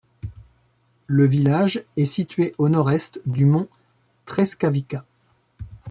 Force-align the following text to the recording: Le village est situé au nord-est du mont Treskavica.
Le 1.05 1.27
village 1.27 1.83
est 1.95 2.05
situé 2.07 2.55
au 2.57 2.69
nord-est 2.69 3.21
du 3.27 3.45
mont 3.45 3.67
Treskavica. 4.25 5.05